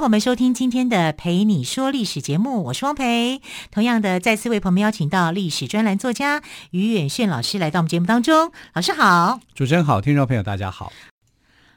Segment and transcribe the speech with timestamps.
[0.00, 3.42] 朋友们收听今天的《陪你说历史》节目，我是汪培。
[3.70, 6.40] 同样的，再次为朋友们邀请到历史专栏作家
[6.70, 8.50] 于远炫老师来到我们节目当中。
[8.72, 10.90] 老师好，主持人好，听众朋友大家好。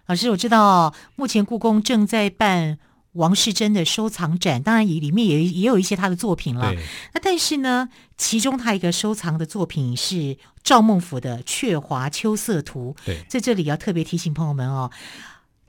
[0.05, 2.77] 老师，我知道目前故宫正在办
[3.11, 6.73] 王世贞的收藏展，当然也里面也也有一些他的作品了。
[7.13, 12.95] 那但是呢，其中他一个收藏的作品是赵孟俯的《鹊华秋色图》。
[13.05, 14.89] 对，在这里要特别提醒朋友们哦。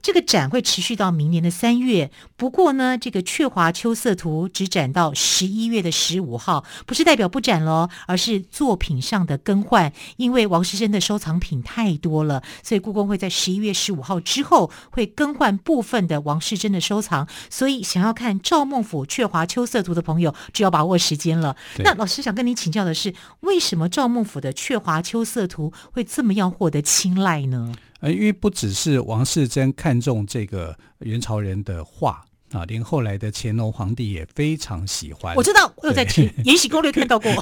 [0.05, 9.91] 这个展会持续到明年的三月，不过呢，这个《鹊华秋色图》只展到十一月的十五号，不是代表不展喽，而是作品上的更换。
[10.19, 17.27] 因为王世贞的收藏品太多了，所以故宫会在十一月十五号之后会更换部分的王世贞的收藏。
[17.49, 21.57] 所以想要看赵孟頫《鹊华秋色图》的朋友，就要把握时间了。
[21.79, 27.73] 那老师想跟您请教的是，为什么赵孟頫的《鹊华秋色图》会这么样获得青睐呢？
[28.05, 35.35] 呃，因为不只是王世贞看中这个元朝人的画啊，连后来的乾隆皇帝也非常喜欢。
[35.35, 36.05] 我知道，我有在
[36.45, 37.33] 《延禧攻略》看到过。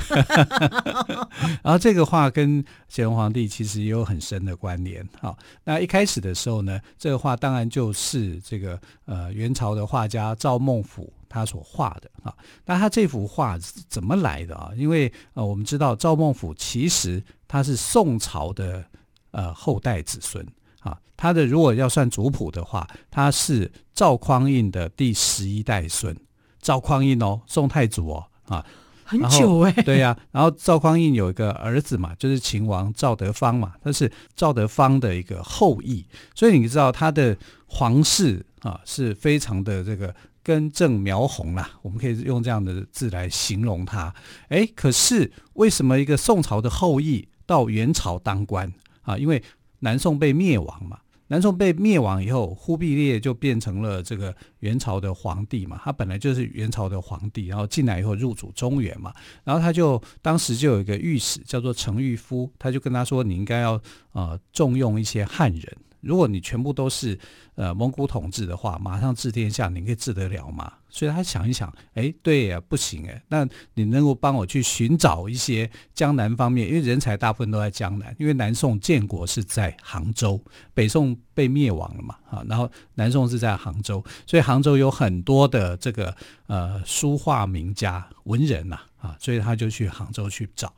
[1.65, 5.05] 然后这个画跟乾隆皇帝其实也有很深的关联。
[5.21, 12.33] 好，那一开始的时候呢，这个画当然就是这个呃元朝的画家赵孟頫他所画的啊。
[12.65, 14.71] 那他这幅画怎么来的啊？
[14.77, 18.85] 因为呃我们知道赵孟頫其实他是宋朝的。
[19.33, 20.47] 呃，后代子孙
[20.81, 26.17] 啊，他的如果要算族谱的话，他是赵匡胤的第十一代孙。
[26.61, 28.65] 赵匡胤哦，宋太祖哦，啊，
[29.05, 30.19] 很久哎，对呀、啊。
[30.31, 36.07] 然后赵匡胤有一个儿子嘛，就是秦王赵德芳嘛，他是赵德芳的一个后裔，
[36.37, 40.15] 所以你知道他的皇室啊是非常的这个
[40.45, 44.15] 根正苗红啦，我们可以用这样的字来形容他。
[44.49, 48.73] 哎，可是为什么一个宋朝的后裔到元朝当官？
[49.03, 49.43] 啊，因为
[49.81, 50.99] 南宋被灭亡嘛，
[51.29, 55.81] 南宋被灭亡以后，忽必烈就变成了这个元朝的皇帝嘛。
[55.83, 59.13] 他本来就是元朝的皇帝，然后进来以后入主中原嘛。
[59.45, 63.81] 然后他就当时就有一个御史叫做程昱夫，他就跟他说：“你应该要
[64.13, 67.19] 呃重用一些汉人。”如果你全部都是
[67.55, 70.73] 呃蒙古统治的话，马上治天下，你可以治得了吗？
[70.91, 80.39] 所以他想一想，哎，对呀，不行哎，那你能够帮我去寻找一些江南方面，因为人才大部分都在江南，因为南宋建国是在杭州，
[80.75, 86.15] 北宋被灭亡了嘛，啊，然后南宋是在杭州，所以杭州有很多的这个
[86.47, 90.71] 呃书画名家文人呐，啊，所以他就去杭州去找，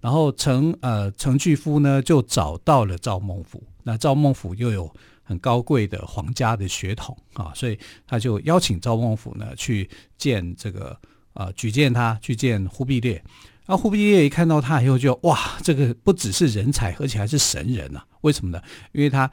[0.00, 3.58] 然后程呃程巨夫呢就找到了赵孟頫。
[3.82, 10.98] 那赵孟頫又有很高贵的皇家的血统啊，所以他就邀请赵孟頫呢去见这个
[11.34, 13.22] 啊、举荐他去见忽必烈。
[13.64, 18.04] 然后忽必烈一看到他以后就哇，这个不只是人才，而且还是神人啊！
[18.22, 18.60] 为什么呢？
[18.92, 19.30] 因为他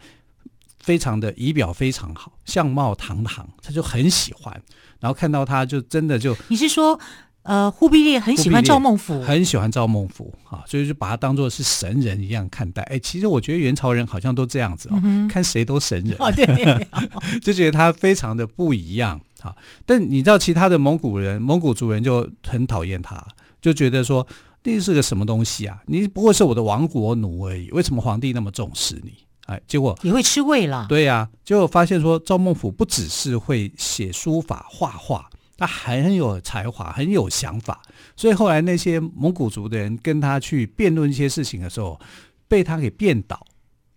[0.79, 4.61] 非常的仪表非常好，相貌堂堂，他就很喜欢。
[4.99, 6.99] 然后看到他就真的就你是说？
[7.49, 12.83] 呃，忽必烈很喜欢赵孟頫，很喜欢赵孟頫啊，所以就把他当做是神人一样看待。
[12.83, 16.45] 哎，其实我觉得元朝人好像都这样子哦，嗯、看谁都神人，哦、对，
[17.41, 19.55] 就觉得他非常的不一样啊。
[19.83, 23.25] 但你知道，其他的蒙古人、蒙古族人就很讨厌他，
[23.59, 24.27] 就觉得说
[24.63, 25.81] 那是个什么东西啊？
[25.87, 29.11] 你不过是我的亡国奴而已，为什么皇帝那么重视你？
[29.47, 30.85] 哎，结果你会吃味了。
[30.87, 35.27] 对呀、啊，结果发现说赵孟頫不只是会写书法、画画。
[35.59, 37.81] 他很有才华，很有想法，
[38.15, 41.99] 所以后来那些蒙古族的人跟他去辩论一些事情的时候，
[42.47, 43.45] 被他给辩倒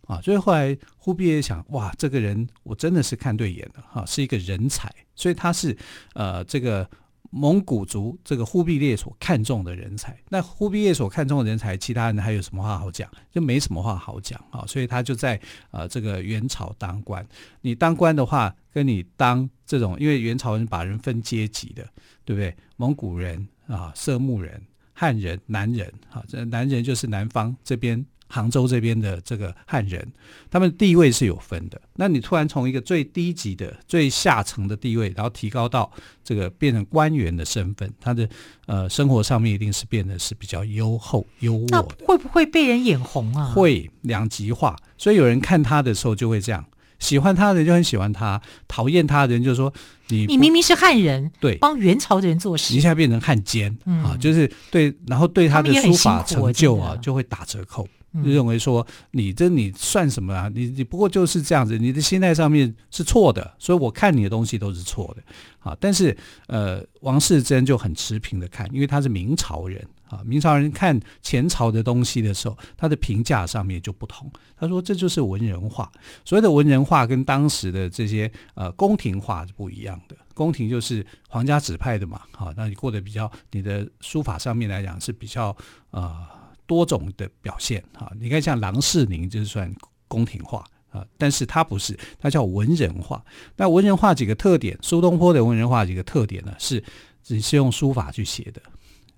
[0.06, 0.20] 啊。
[0.20, 5.76] 所以后来忽必烈想，哇，这个人我真的是看对眼了哈，是一个人才，所以他是
[6.14, 6.86] 呃这个。
[7.34, 13.10] 蒙古族这个忽必烈所看重的人才，那忽必烈所看重的人才，其他人还有什么话好讲？
[13.30, 14.66] 就没什么话好讲啊！
[14.66, 15.40] 所以他就在
[15.70, 17.26] 呃这个元朝当官。
[17.62, 21.82] 你当官的话，跟你当这种，因为元朝人把人分阶级的，
[22.26, 22.54] 对不对？
[22.76, 24.60] 蒙古人啊，色目人、
[24.92, 28.04] 汉人、南人，啊，这南人就是南方这边。
[28.34, 30.10] 杭州这边的这个汉人，
[30.50, 31.78] 他们地位是有分的。
[31.96, 35.92] 那你突然从一个最低级的、最下层的地位，然后提高到
[36.24, 38.26] 这个变成官员的身份，他的
[38.64, 41.86] 呃生活上面一定是变得是比较优厚、优渥的。
[42.00, 43.52] 那会不会被人眼红啊？
[43.52, 46.64] 会两极化，所以有人看他的时候就会这样。
[46.98, 49.70] 喜欢他的人就很喜欢他，讨厌他的人就说
[50.08, 57.86] 你你明明是汉人，对，帮元朝的人做事，你现在变成汉奸、嗯、啊，就是对，然后对他的书法成就啊就会打折扣。
[58.14, 60.50] 就认为说你这你算什么啊？
[60.54, 65.22] 你你不过就是这样子，你的心态上面是错的，所以我看你的东西都是错的
[65.60, 65.74] 啊。
[65.80, 66.14] 但是
[66.46, 70.20] 呃，王世贞就很持平的看，因为他是明朝人啊。
[70.26, 74.30] 明朝人看前朝的东西的时候，他的评价上面就不同。
[74.58, 75.90] 他说这就是文人画，
[76.24, 80.16] 所谓的文人画跟当时的这些呃宫廷画是不一样的。
[80.34, 85.48] 宫廷就是皇家指派的嘛，好，那你过得比较你的书法上面来讲是比较
[85.90, 86.02] 啊。
[86.02, 86.41] 呃
[86.72, 89.70] 多种的表现啊，你看像郎世宁就是算
[90.08, 93.22] 宫廷画啊，但是他不是，他叫文人画。
[93.56, 96.54] 那文人画几个特点，苏东坡的文人画几个特点呢？
[96.58, 96.82] 是
[97.22, 98.62] 只是用书法去写的，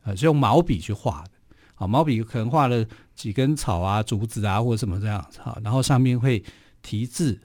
[0.02, 1.30] 呃，是用毛笔去画的。
[1.76, 2.84] 啊，毛笔可能画了
[3.14, 6.42] 几根草啊、竹子啊，或者什么这样子哈，然后上面会
[6.82, 7.40] 题字，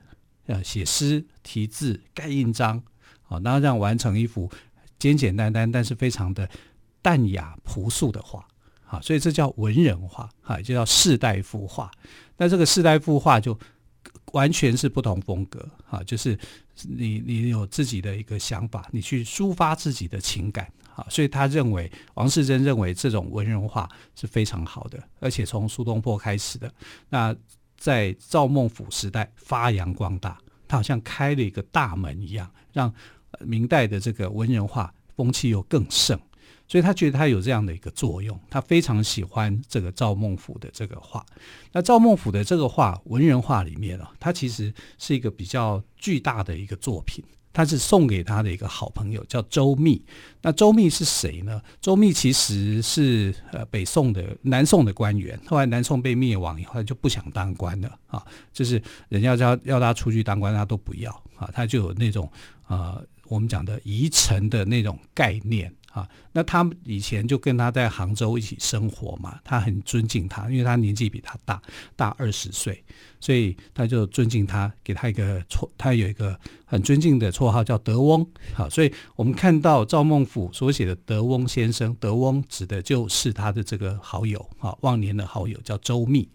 [0.48, 2.82] 呃，写诗、题字、盖印章，
[3.28, 4.50] 啊，然后这样完成一幅
[4.98, 6.50] 简简单单，但是非常的
[7.02, 8.46] 淡雅朴素的画。
[8.90, 11.92] 啊，所以这叫文人画，啊，就叫士大夫画。
[12.38, 13.58] 那这个士大夫画就
[14.32, 16.38] 完全是不同风格，啊，就是
[16.88, 26.74] 你你有自己的一个想法，你去抒发自己的情感，啊，所以他认为王士禛认为这种文人画是非常好的，而且从苏东坡开始的，
[27.10, 27.36] 那
[27.78, 30.36] 在赵孟頫时代发扬光大，
[30.68, 32.92] 他好像开了一个大门一样，让
[33.42, 36.20] 明代的这个文人画风气又更盛。
[36.70, 41.26] 所以他觉得他有这样的一个作用，他非常喜欢这个赵孟頫的这个画。
[41.74, 47.22] 那赵孟頫的这个画，文人画里面啊，他其实是一个比较巨大的一个作品。
[47.52, 50.00] 他是送给他的一个好朋友，叫周密。
[50.40, 51.60] 那周密是谁呢？
[51.82, 58.24] 周密其实是呃北宋的南宋的官员，后来南宋被灭亡以后，他就不想当官了啊，
[58.54, 62.32] 就是人家要要他出去当官，他都不要啊，他就有那种、
[62.68, 65.74] 呃，我们讲的遗臣的那种概念。
[65.92, 71.62] 啊，那他以前就跟他在杭州一起生活嘛，他很尊敬他，因为他年纪比他大
[71.96, 72.84] 大二十岁，
[73.20, 78.26] 所以他就尊敬他，给他一个绰，他有一个很尊敬的绰号叫德翁。
[78.54, 86.30] 好，所以我们看到赵孟頫所写的德翁先生，德翁指的就是他的这个好友啊，忘年的好友叫周密。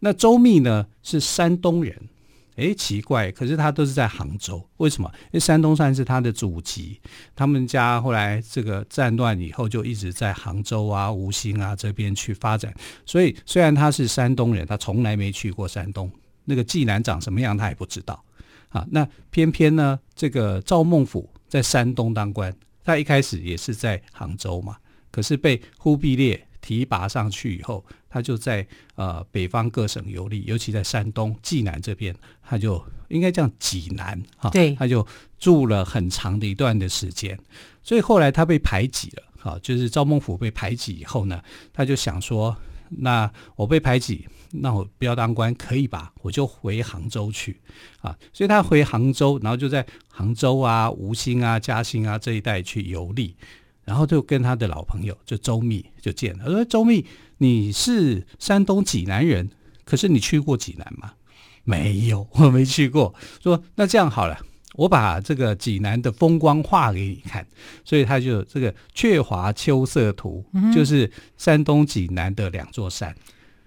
[0.00, 2.08] 那周密呢是山东人。
[2.56, 5.10] 哎，奇怪，可是他都是在杭州，为什么？
[5.24, 6.98] 因为山东算是他的祖籍，
[7.34, 12.74] 他们家后来这个战乱以后，就一直在杭州啊、吴兴啊这边去发展。
[13.04, 16.10] 所以虽然他是山东人，他从来没去过山东，
[16.44, 18.24] 那个济南长什么样他也不知道。
[18.70, 22.54] 啊，那偏偏呢，这个赵孟頫在山东当官，
[22.84, 24.76] 他一开始也是在杭州嘛，
[25.10, 27.84] 可是被忽必烈提拔上去以后。
[28.08, 35.06] 他就在呃北方各省游历，尤其在山东济南这边，他就应该叫济南哈，对，他就
[35.38, 37.38] 住了很长的一段的时间。
[37.82, 41.42] 所以后来他被排挤了，哈，就是赵孟頫被排挤以后呢，
[41.74, 42.56] 他就想说，
[42.88, 46.10] 那我被排挤，那我不要当官可以吧？
[46.22, 47.60] 我就回杭州去
[48.00, 48.16] 啊。
[48.32, 53.36] 所以他回杭州，然后就在杭州啊、吴兴啊、嘉兴啊这一带去游历。
[53.86, 57.06] 然后就跟他的老朋友就周密就见了，他说：“周密，
[57.38, 59.48] 你是山东济南人，
[59.84, 61.12] 可是你去过济南吗？
[61.64, 63.14] 没有，我没去过。
[63.40, 64.36] 说那这样好了，
[64.74, 67.46] 我把这个济南的风光画给你看。
[67.84, 73.14] 所以他就这个《鹊华秋色图》，就是山东济南的两座山。”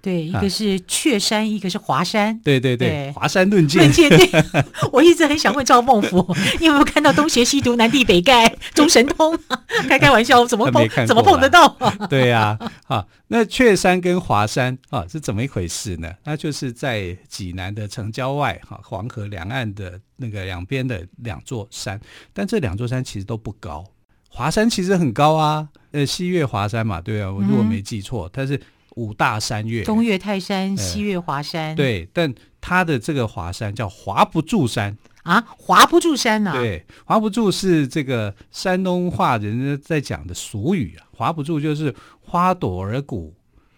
[0.01, 2.39] 对，一个是雀山，啊、一个是华山。
[2.39, 3.81] 对对对，华山论剑。
[3.81, 4.29] 论剑，对。
[4.93, 9.37] 我一直很想问赵孟頫，你有没有看到东邪西毒、南帝北丐、中神通？
[9.89, 10.87] 开开玩笑，怎么碰？
[11.05, 11.67] 怎么碰得到？
[12.09, 16.11] 对呀、啊，啊，那雀山跟华山啊是怎么一回事呢？
[16.23, 21.99] 那就是在济南的城郊外，哈、啊，黄河两岸的那个两边的两座山，
[22.33, 23.85] 但这两座山其实都不高。
[24.29, 28.59] 华山其实很高啊，呃，西岳华山嘛，对啊，我如果没记错，嗯、但是。
[28.99, 31.73] 五大山岳，东岳泰山，西岳华山。
[31.73, 36.53] 对，但它的这个华山叫华不住山啊，华不住山呐、啊。
[36.53, 41.07] 对，华不住是这个山东话人家在讲的俗语啊。
[41.15, 43.33] 华不住就是花朵而古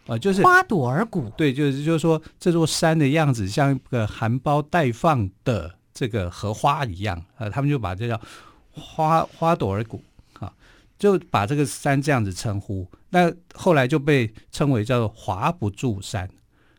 [0.07, 1.29] 啊，就是花朵而古。
[1.37, 8.19] 对，就是就是说这座山的样子像一个含苞待放的这个荷花一样啊，他们就把这叫
[8.71, 10.03] 花花朵而古
[10.39, 10.51] 啊，
[10.97, 12.87] 就把这个山这样子称呼。
[13.11, 16.27] 那后来就被称为叫做华不住山，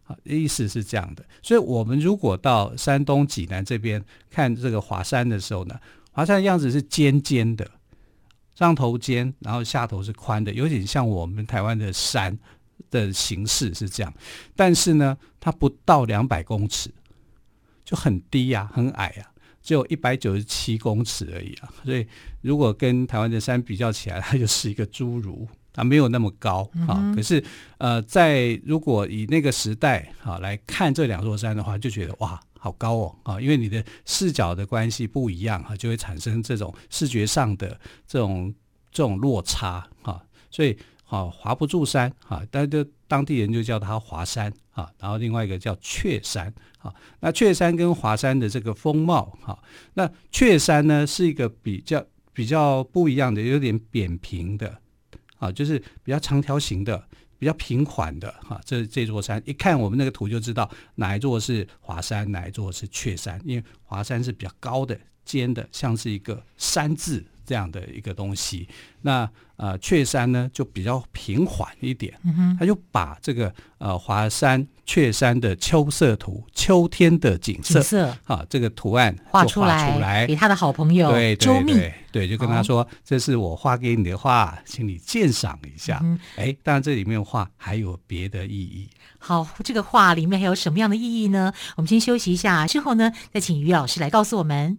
[0.04, 1.24] 啊，意思是这样的。
[1.42, 5.78] 所以，我们如果到山东济南这边看这个华山的时候呢，
[6.10, 7.70] 华山的样子是尖尖的，
[8.54, 12.38] 上头尖，然后下头是宽的，有点像我们台湾的山
[12.90, 14.12] 的形式是这样。
[14.56, 16.90] 但是呢，它不到两百公尺，
[17.84, 21.68] 就很低呀、很矮啊，只有一百九十七公尺而已啊。
[21.84, 22.06] 所以
[22.40, 26.98] 如果跟台湾的山比较起来，它就是一个侏儒，它没有那么高啊。
[27.00, 27.42] 嗯、可是
[27.78, 32.40] 呃，在如果以那个时代啊来看这两座山的话，就觉得哇。
[32.64, 33.40] 好高哦啊！
[33.40, 37.76] 因为你的视角的关系不一样啊，就会产生这种视觉上的
[38.06, 38.54] 这种
[38.92, 40.22] 这种落差啊。
[40.48, 44.88] 所以啊，华不住山啊，但就当地人就叫它华山啊。
[45.00, 46.94] 然后另外一个叫雀山啊。
[47.18, 49.58] 那雀山跟华山的这个风貌哈，
[49.94, 54.78] 那雀山呢是一个比较比较不一样的，有点扁平的
[55.42, 57.08] 啊，就是比较长条形的。
[57.38, 68.68] 比较平缓的哈，这这座山一看我们那个图就知道哪一座是华山，哪一座是雀山，因为华山是比较高的、尖的，像是一个山字这样的一个东西。
[69.02, 72.12] 那呃，雀山呢就比较平缓一点，
[72.58, 81.74] 他就把这个呃华山、雀山的秋色图，秋天的景色，景色啊，这个图案画出来，给他的好朋友对周密，
[82.10, 86.00] 对，就跟他说：“哦、这是我画给你的画，请你鉴赏一下。
[86.02, 88.88] 嗯哼”哎，当然这里面画还有别的意义。
[89.18, 91.52] 好，这个画里面还有什么样的意义呢？
[91.76, 94.78] 我们先休息一下，之后呢再请于老师来告诉我们。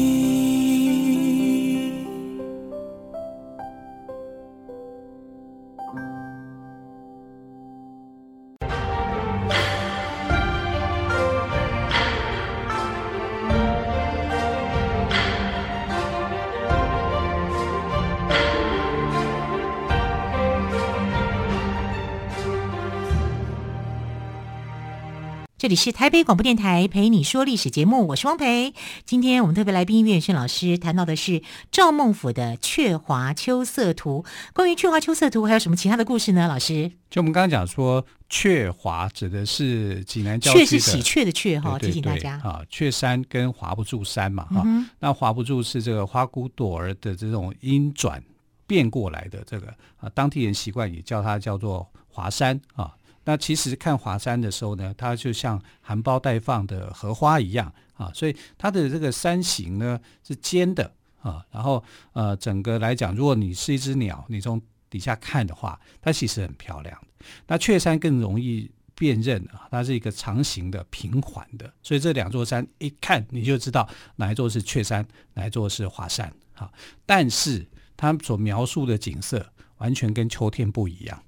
[25.61, 28.73] 这里是台北广播电台陪你说历史节目，我是汪培。
[29.05, 34.25] 今天我们特别来宾岳远轩老师谈到的是赵孟俯的《鹊华秋色图》。
[34.55, 36.47] 关于《鹊华秋色图》，还有什么其他的故事呢？
[36.47, 42.63] 老师，就我们刚刚讲说，鹊华指的是济南郊区的，鹊是喜鹊的鹊哈，提醒大家啊。
[42.67, 44.65] 鹊山跟华不注山嘛哈，
[44.97, 48.19] 那华不注是这个花骨朵儿的这种音转
[48.65, 49.67] 变过来的这个
[49.99, 52.91] 啊，当地人习惯也叫它叫做华山啊。
[53.23, 64.59] 那其实看华山的时候呢，它就像含苞待放的荷花一样啊，所以它的这个山形呢是尖的啊，然后呃整个来讲，如果你是一只鸟，你从
[64.89, 66.99] 底下看的话，它其实很漂亮。
[67.47, 76.71] 那雀山更容易辨认啊，它是一个长形的、平缓的，所以这两座山一看你就知道哪一座是雀山，哪一座是华山啊。
[77.05, 81.23] 但是它所描述的景色完全跟秋天不一样。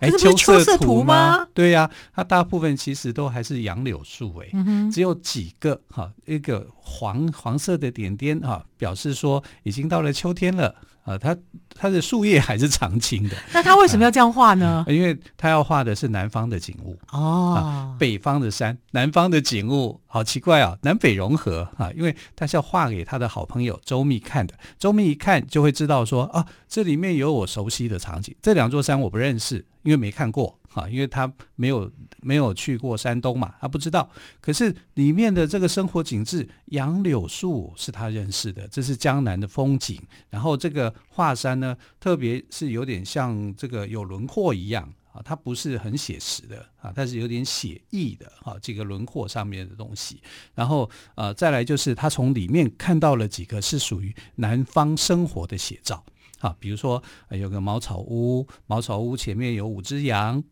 [0.00, 1.46] 哎，秋色图吗？
[1.52, 10.74] 对呀、啊，它大部分其实都还是杨柳树，哎、嗯，只有几个哈，一个黄黄色的点点哈，表示说已经到了秋天了。
[11.08, 11.36] 啊，它
[11.74, 13.36] 它的树叶还是常青的。
[13.52, 14.84] 那他为什么要这样画呢？
[14.88, 21.90] 因为他要画的是南方的景物哦、啊，北方的山，南方的景物，好奇怪啊，南北融合啊。
[21.96, 28.34] 因为他是要画给他的好朋友周密看的，周密一看就会知道说啊，这里面有我熟悉的场景。
[28.42, 30.58] 这两座山我不认识，因为没看过。
[30.78, 34.08] 啊，因为他没有没有去过山东嘛，他不知道。
[34.40, 40.00] 可是里面的这个生活景致，杨柳树是他认识的，这是江南的风景。
[40.30, 50.20] 然后这个华山呢，特别是有点像这个有轮廓一样啊，它不是很写实的啊，它是有点写意的啊，这个轮廓上面的东西。
[50.54, 56.04] 然后呃，再来就是他从里面看到了几个是属于南方生活的写照
[56.40, 60.42] 啊，比如说有个茅草屋，茅草屋前面有五只羊。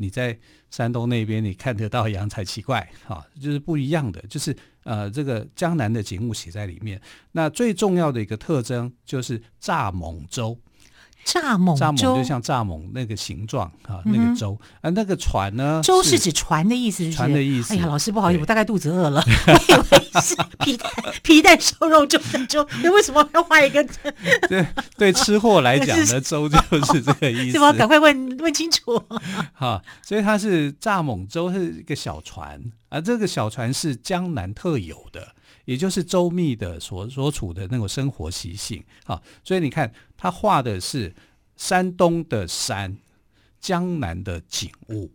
[0.00, 0.38] 你在
[0.70, 7.00] 山东那边，你看得到羊才奇怪，哈，就是不一样的，就是呃，这个江南的景物写在里面。
[7.32, 10.58] 那最重要的一个特征就是蚱蜢粥。
[11.28, 15.82] 蚱蜢蚱蜢就像蚱蜢那个形状啊，那个舟啊，那个船呢？
[15.84, 17.74] 舟是指船的意思，船的意思。
[17.74, 20.90] 哎呀，老师不好意思，我大概肚子饿了，我以为是皮蛋
[21.22, 23.86] 皮蛋瘦肉粥的粥，那为什么要画一个？
[24.48, 24.66] 对
[24.96, 26.56] 对，吃货来讲的粥就
[26.94, 27.52] 是这个意思。
[27.58, 27.70] 是吧？
[27.74, 29.02] 赶快问问清楚。
[29.52, 32.58] 好，所以它是蚱蜢舟，是一个小船，
[32.88, 35.34] 啊这个小船是江南特有的。
[35.68, 41.14] 也就是周密的所所处的那种生活习性好，所以你看他画的是
[41.56, 42.96] 山东的山，
[43.60, 45.10] 江南的景物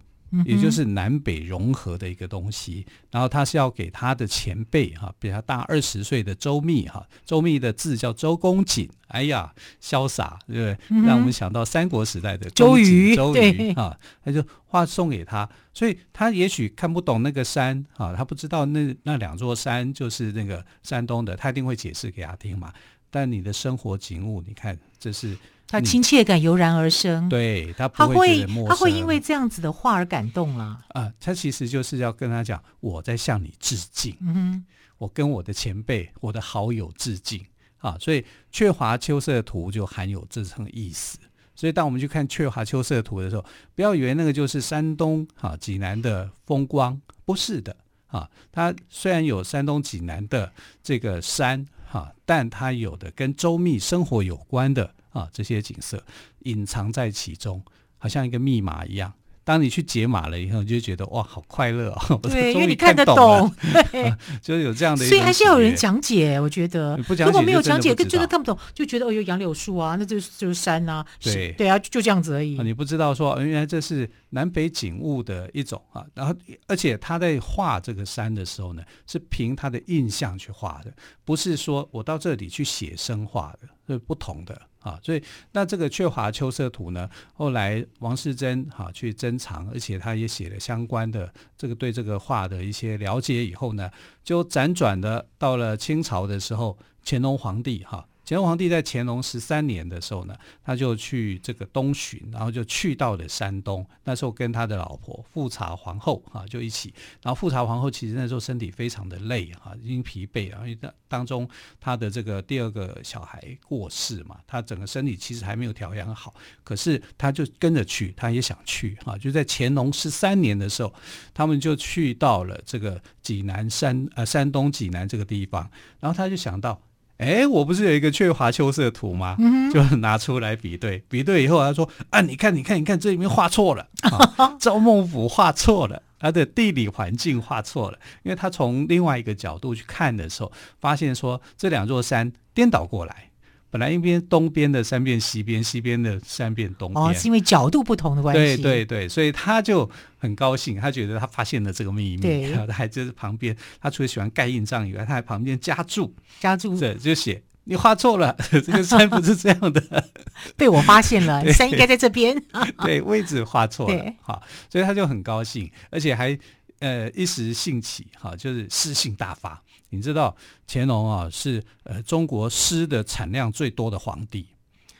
[0.45, 2.85] 也就是南北融合的一个东西。
[3.11, 11.01] 然后他是要给他的前辈哈，比他大二十岁的周密哈，周密的字叫周公瑾，哎呀，潇洒，对不对？
[11.07, 22.73] 让我们想到三国时代的周瑜，周瑜啊，他就画送给他，所以他也许看不懂那个山啊，他不知道那那两座山就是那个山东的，他一定会解释给他听嘛。
[23.11, 27.27] 但你的生活景物，你看，这是他亲切感油然而生。
[27.29, 30.63] 对，他不会觉得陌生，他会因为这样子的话而感动了。
[30.63, 34.15] 啊、呃，他其实就是要跟他讲，我在向你致敬。
[34.21, 34.65] 嗯哼，
[34.97, 37.43] 我跟我的前辈、我的好友致敬
[37.77, 37.97] 啊。
[37.99, 41.17] 所以《鹊华秋色图》就含有这层意思。
[41.55, 43.43] 所以当我们去看《鹊华秋色图》的时候，
[43.75, 47.75] 不要以为那个就是山东啊济南的风光，不是的
[48.07, 48.29] 啊。
[48.51, 50.51] 它虽然有山东济南的
[50.83, 51.65] 这个山。
[51.93, 56.03] 啊，但它有的跟周密生活有关的啊，这些景色
[56.39, 57.63] 隐藏在其中，
[57.97, 59.13] 好像一个密码一样。
[59.45, 62.17] 当你去解码了以后，你就觉得哇，好快乐哦！
[62.23, 63.53] 对，因为你看得懂，
[63.91, 65.03] 对， 就是有这样的。
[65.05, 66.95] 所以还是要有人讲解，我觉得。
[67.05, 72.57] 不讲解，如果没有讲解，就觉得看不懂，就觉得哦，有杨柳树啊，那就是就是山啊，对对啊，就这样子而已。
[72.63, 76.05] 你不知道说，原来这是南北景物的一种啊。
[76.13, 76.35] 然后，
[76.67, 84.61] 而且他在画这个山的时候呢，是凭他的印象去画的，不是说我到这里去写生画的，是不同的。
[84.79, 85.23] 啊，所以
[85.53, 93.89] 那这个《鹊华秋色图》呢，后来王世贞哈去珍藏，而且他也写了相关的这个对这个画的一些了解以后呢，
[94.25, 98.05] 就辗转的到了清朝的时候，乾隆皇帝哈。
[98.25, 103.85] 乾隆皇帝在乾隆十三年的时候呢，他就去这个东巡，然后就去到了山东。
[104.05, 106.93] 那时候跟他的老婆富察皇后啊就一起。
[107.21, 111.47] 然后富察皇后其实那时候身体非常的累啊，已经疲惫了，因为当当中
[111.81, 116.33] 他的这个第二个小孩过世嘛，他整个身体其实还没有调养好。
[116.63, 119.17] 可是他就跟着去，他也想去啊。
[119.17, 120.93] 就在乾隆十三年的时候，
[121.33, 126.81] 他们就去到了这个济南山呃山东济南这个地方，然后他就想到。
[127.17, 129.35] 哎，我不是有一个《鹊华秋色图》吗？
[129.39, 133.87] 嗯、就拿出来比对，比对以后他说：“啊，你看，你看，你看，这里面画错了，
[134.37, 143.29] 啊、赵孟俯画错了，他的地理环境画错了，因为他从另外一个角度去看的时候，发现说这两座山颠倒过来。”
[143.73, 147.03] 本来一边东边的山变西边，西边的山变东边。
[147.03, 148.39] 哦，是因为角度不同的关系。
[148.39, 152.17] 对对对，所以他就很高兴，他觉得他发现了这个秘密。
[152.17, 159.81] 对，他还就是旁边，他除了喜欢盖印章以外，他还旁边加注，加注，对，就写你画错了， 这个山不是这样的，
[160.55, 162.39] 被我发现了， 山应该在这边。
[162.83, 166.37] 对，位置画错了，好，所以他就很高兴，而且还
[166.83, 169.63] 呃一时兴起，哈，就是诗兴大发。
[169.89, 170.35] 你知道
[170.67, 174.49] 乾隆啊是呃中国诗的产量最多的皇帝，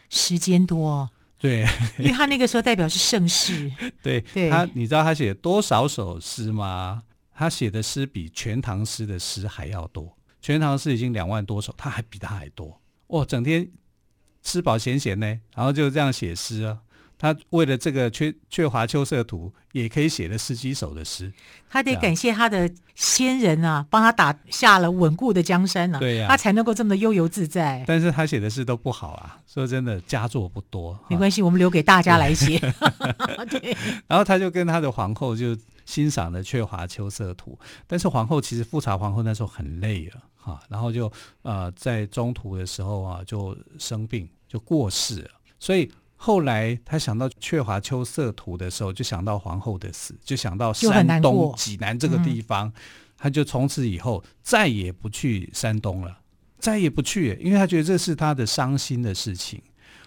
[0.10, 1.68] 时间多，对，
[2.00, 3.70] 因为他那个时候代表是盛世，
[4.02, 4.50] 对，对。
[4.50, 7.04] 他，你知道他写多少首诗吗？
[7.36, 13.68] 他写的诗比全唐诗的诗还要多，全唐诗已经两万多首，他还比他还多，哦，整天
[14.42, 16.80] 吃饱闲闲呢，然后就这样写诗啊。
[17.24, 21.32] 他为了这个《阙阙华秋色图》，也可以写了十几首的诗。
[21.70, 26.02] 他得感谢他的先人啊，帮他打下了稳固的江山呢、啊。
[26.02, 27.82] 对呀、啊，他才能够这么的悠游自在。
[27.88, 31.00] 但是他写的诗都不好啊，说真的，佳作不多。
[31.08, 32.60] 没关系，我们留给大家来写。
[33.50, 33.74] 对。
[34.06, 37.58] 然后他就跟他的皇后就欣赏了《阙华秋色图》，
[37.88, 41.10] 但是皇后其实富察皇后那时候很累了哈，然后就
[41.44, 45.90] 呃在中途的时候啊就生病就过世了，所以。
[46.26, 52.72] 后来他想到《鹊华秋色图》的时候，就想到皇后的死，就想到山东济南这个地方，
[53.18, 56.18] 他就从此以后再也不去山东了，
[56.58, 59.62] 再也不去，因为他觉得这是他的伤心的事情。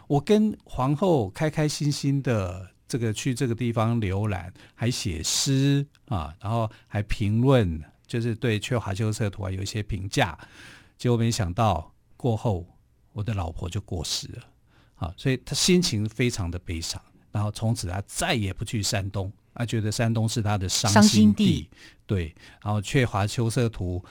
[0.06, 10.38] 我跟皇后开开心心的这个去这个地方浏览，还写诗啊，然后还评论，就是对《鹊华秋色图》啊有一些评价，
[10.96, 12.66] 结果没想到过后
[13.12, 14.42] 我的老婆就过世了。
[14.96, 17.00] 啊，所以他心情非常的悲伤，
[17.32, 21.68] 然后从此他再也不去山东，他觉得山东是他的伤心地。
[22.06, 24.02] 对，然后《却华秋色图》，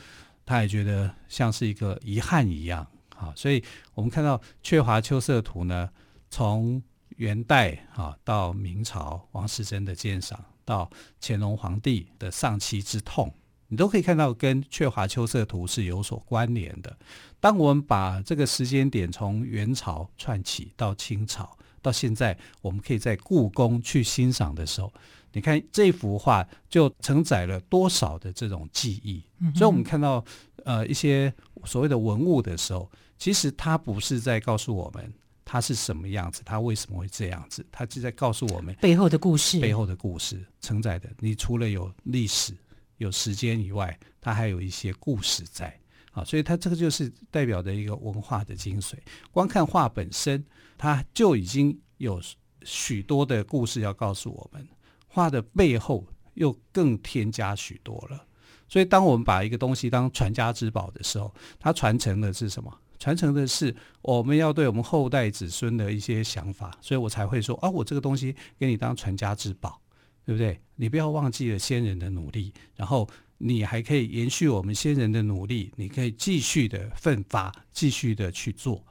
[0.46, 2.86] 他也觉得像是一个遗憾一样。
[3.18, 5.90] 啊，所以我们看到《却华秋色图》呢，
[6.30, 6.84] 从
[7.16, 10.90] 元代啊到明朝王世贞的鉴赏，到
[11.22, 13.34] 乾隆皇帝的丧妻之痛。
[13.68, 16.98] 你都可以看到跟《阙华秋色图》是有所关联的。
[17.40, 24.92] 当我们把这个时间点从元朝串起到清朝，到现在，我们可以在故宫去欣赏的时候，
[25.34, 29.24] 你看这幅画就承载了多少的这种记忆。
[29.40, 30.24] 嗯、所以，我们看到
[30.64, 31.32] 呃一些
[31.66, 41.10] 所谓的文物的时候，其实它不是在告诉我们它是什么样子，它为什么会这样子，它就在告诉我们背后的故事，背后的故事承载的。
[41.20, 42.52] 你除了有历史、
[42.98, 45.78] 有时间以外，它还有一些故事在
[46.12, 48.96] 啊，所以它这个就是代表着一个文化的精髓。
[49.32, 50.44] 光看画本身，
[50.78, 52.22] 它就已经有
[52.64, 54.68] 许多的故事要告诉我们，
[55.08, 58.26] 画的背后又更添加许多了。
[58.68, 62.76] 所以，当我们把一个东西当传家之宝的时候，它传承的是什么？
[62.98, 66.76] 传承的是我们要对我们后代子孙的一些想法。
[66.82, 69.80] 所以我才会说啊，我这个东西给你当传家之宝，
[70.26, 70.60] 对不对？
[70.76, 73.08] 你不要忘记了先人的努力，然后
[73.38, 78.84] 你还可以延续我们先人的努力，你可以继续的奋发，继续的去做，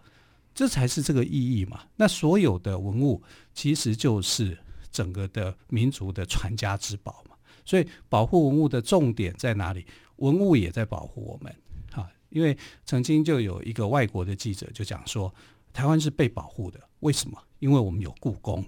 [0.55, 1.83] 这才是这个意义嘛。
[1.97, 4.57] 那所有的文物其实就是
[4.91, 7.37] 整个的民族的传家之宝嘛。
[7.65, 9.87] 所以，保护文物的重点在哪里？
[10.17, 11.55] 文物也在保护我们，
[11.91, 12.09] 哈。
[12.29, 15.35] 因为曾经就有一个外国的记者就讲说，
[15.73, 17.39] 台湾是被保护的，为什么？
[17.59, 18.65] 因为我们有故宫，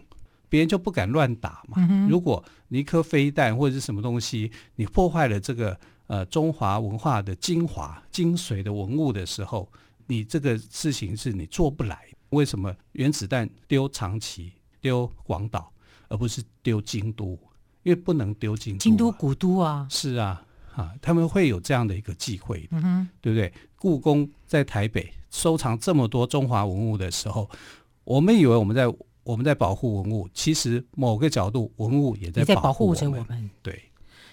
[0.48, 1.76] 别人就不敢乱打嘛。
[1.88, 9.70] 嗯、如果你一颗飞弹或者是什么东西，你破坏了这个呃中华文化的精华、精髓的文物的时候，
[10.06, 11.98] 你这个事情是你做不来。
[12.30, 15.72] 为什么原子弹丢长崎、丢广岛，
[16.08, 17.38] 而不是丢京都？
[17.84, 22.68] 因为不能丢京都，京都古都啊，是啊，啊，他们会有这样的一个忌讳，
[23.20, 23.52] 对不对？
[23.78, 27.48] 故宫在台北收藏这么多中华文物的时候，
[28.02, 28.92] 我们以为我们在
[29.26, 33.82] 我们在保护文物，其实某个角度文物也在保护着我们，对。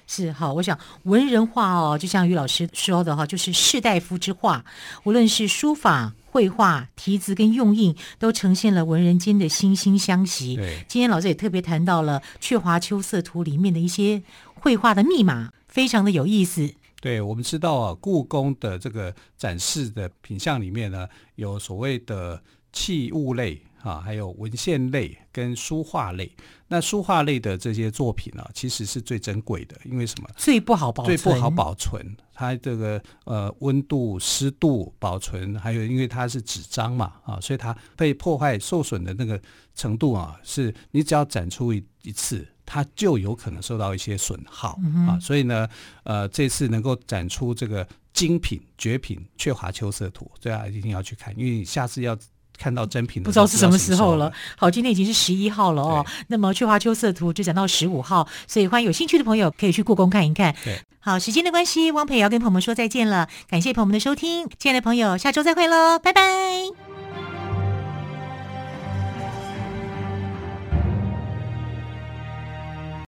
[0.05, 4.63] 是好，我想文人画哦，就像于老师说的哈，就是士大夫之画，
[5.05, 10.57] 无论是书法、绘画、题字跟用印，都呈现了文人间的惺惺相惜。
[10.57, 14.21] 对，今天老师也特别谈到了《鹊华秋色图》里面的一些
[14.53, 16.71] 绘画的密码，非常的有意思。
[17.01, 23.59] 对，我们知道啊，故宫的这个展示的品相里面呢，有所谓的器物类。
[23.83, 26.31] 啊，还有文献类跟书画类。
[26.69, 30.29] 那书画类的这些作品呢、啊，其实是最珍贵的，因为什么？
[30.37, 32.17] 最不好保存，最不好保存。
[32.33, 39.39] 它这个呃温度、湿度保存，还有因为它是纸张嘛，啊，所以它被破坏、受损的那个
[39.75, 45.19] 程度啊，是你只要展出一一次，它就有可能受到一些损耗、嗯、啊。
[45.19, 45.67] 所以呢，
[46.05, 52.17] 呃，这次能够展出这个精品绝品《鹊华秋色图》，大家一定要去看，因为你下次要。
[52.63, 54.31] 看到真品的，不知道是什么时候了。
[54.55, 56.05] 好，今天已经是十一号了哦。
[56.27, 60.55] 那么《去华秋色图》就讲到十五号，所以欢迎有兴趣的朋友可以去故宫看一看。
[60.63, 63.27] 对，好，时间的关系，汪培也要跟朋友们说再见了。
[63.49, 66.92] 感谢朋友们的收听，亲爱的朋友，下周再会喽，拜拜。